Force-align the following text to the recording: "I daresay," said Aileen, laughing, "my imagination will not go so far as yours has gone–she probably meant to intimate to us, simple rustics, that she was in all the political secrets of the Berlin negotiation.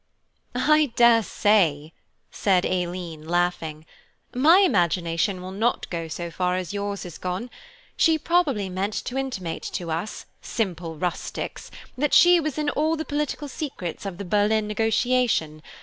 "I 0.55 0.91
daresay," 0.95 1.91
said 2.31 2.65
Aileen, 2.65 3.27
laughing, 3.27 3.85
"my 4.33 4.57
imagination 4.61 5.43
will 5.43 5.51
not 5.51 5.87
go 5.91 6.07
so 6.07 6.31
far 6.31 6.55
as 6.55 6.73
yours 6.73 7.03
has 7.03 7.19
gone–she 7.19 8.17
probably 8.17 8.67
meant 8.67 8.95
to 9.05 9.15
intimate 9.15 9.61
to 9.73 9.91
us, 9.91 10.25
simple 10.41 10.95
rustics, 10.95 11.69
that 11.99 12.15
she 12.15 12.39
was 12.39 12.57
in 12.57 12.71
all 12.71 12.95
the 12.97 13.05
political 13.05 13.47
secrets 13.47 14.03
of 14.07 14.17
the 14.17 14.25
Berlin 14.25 14.65
negotiation. 14.67 15.61